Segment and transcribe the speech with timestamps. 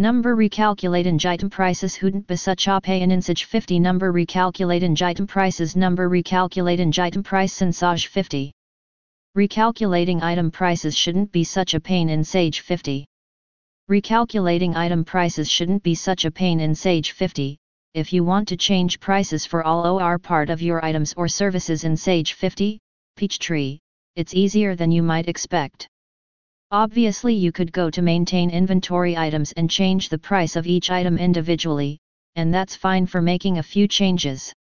[0.00, 6.08] Number recalculating item prices hudent bisa pay in Sage 50 Number recalculating item prices Number
[6.08, 8.52] recalculating item price Sage 50
[9.36, 13.06] Recalculating item prices shouldn't be such a pain in Sage 50.
[13.90, 17.58] Recalculating item prices shouldn't be such a pain in Sage 50.
[17.94, 21.82] If you want to change prices for all OR part of your items or services
[21.82, 22.78] in Sage 50,
[23.16, 23.78] Peachtree,
[24.14, 25.88] it's easier than you might expect.
[26.70, 31.16] Obviously you could go to maintain inventory items and change the price of each item
[31.16, 31.98] individually,
[32.36, 34.52] and that's fine for making a few changes.